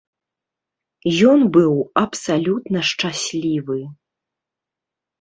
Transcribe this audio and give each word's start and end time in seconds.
Ён 1.33 1.39
быў 1.59 1.71
абсалютна 2.03 2.79
шчаслівы. 2.91 3.81